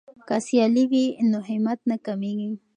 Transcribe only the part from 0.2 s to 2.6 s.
که سیالي وي نو همت نه کمیږي.